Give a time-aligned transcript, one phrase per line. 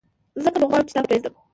[0.43, 1.33] ځکه نو غواړم چي تا پرېږدم!